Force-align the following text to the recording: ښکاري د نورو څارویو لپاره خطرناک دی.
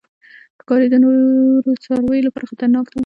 ښکاري 0.61 0.87
د 0.91 0.95
نورو 1.03 1.79
څارویو 1.83 2.25
لپاره 2.27 2.49
خطرناک 2.51 2.85
دی. 2.91 2.99